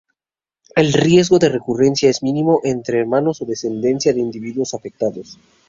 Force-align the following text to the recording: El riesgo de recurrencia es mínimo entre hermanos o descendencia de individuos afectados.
El 0.75 0.93
riesgo 0.93 1.37
de 1.37 1.49
recurrencia 1.49 2.09
es 2.09 2.23
mínimo 2.23 2.59
entre 2.63 2.97
hermanos 2.99 3.39
o 3.43 3.45
descendencia 3.45 4.11
de 4.11 4.19
individuos 4.19 4.73
afectados. 4.73 5.37